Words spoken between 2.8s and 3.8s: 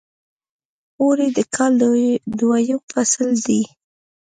فصل دی.